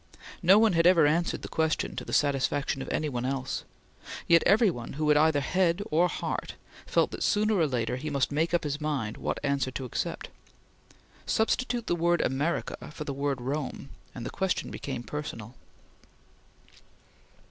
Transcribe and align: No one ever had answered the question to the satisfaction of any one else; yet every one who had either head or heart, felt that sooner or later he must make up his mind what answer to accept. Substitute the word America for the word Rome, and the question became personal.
No 0.41 0.57
one 0.57 0.73
ever 0.73 1.05
had 1.05 1.13
answered 1.13 1.43
the 1.43 1.47
question 1.47 1.95
to 1.95 2.03
the 2.03 2.11
satisfaction 2.11 2.81
of 2.81 2.89
any 2.89 3.07
one 3.07 3.23
else; 3.23 3.65
yet 4.27 4.41
every 4.47 4.71
one 4.71 4.93
who 4.93 5.07
had 5.09 5.15
either 5.15 5.41
head 5.41 5.83
or 5.91 6.07
heart, 6.07 6.55
felt 6.87 7.11
that 7.11 7.21
sooner 7.21 7.53
or 7.53 7.67
later 7.67 7.97
he 7.97 8.09
must 8.09 8.31
make 8.31 8.51
up 8.51 8.63
his 8.63 8.81
mind 8.81 9.15
what 9.15 9.37
answer 9.43 9.69
to 9.69 9.85
accept. 9.85 10.29
Substitute 11.27 11.85
the 11.85 11.93
word 11.95 12.19
America 12.21 12.77
for 12.91 13.03
the 13.03 13.13
word 13.13 13.39
Rome, 13.39 13.89
and 14.15 14.25
the 14.25 14.31
question 14.31 14.71
became 14.71 15.03
personal. 15.03 15.53